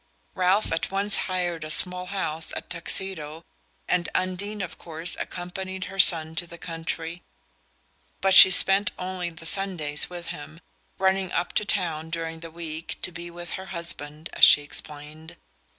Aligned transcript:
Ralph 0.33 0.71
at 0.71 0.89
once 0.89 1.15
hired 1.29 1.63
a 1.63 1.69
small 1.69 2.07
house 2.07 2.51
at 2.57 2.71
Tuxedo 2.71 3.45
and 3.87 4.09
Undine 4.15 4.63
of 4.63 4.79
course 4.79 5.15
accompanied 5.19 5.83
her 5.83 5.99
son 5.99 6.33
to 6.37 6.47
the 6.47 6.57
country; 6.57 7.21
but 8.19 8.33
she 8.33 8.49
spent 8.49 8.91
only 8.97 9.29
the 9.29 9.45
Sundays 9.45 10.09
with 10.09 10.29
him, 10.29 10.59
running 10.97 11.31
up 11.31 11.53
to 11.53 11.65
town 11.65 12.09
during 12.09 12.39
the 12.39 12.49
week 12.49 12.97
to 13.03 13.11
be 13.11 13.29
with 13.29 13.51
her 13.51 13.67
husband, 13.67 14.31
as 14.33 14.43
she 14.43 14.63
explained. 14.63 15.37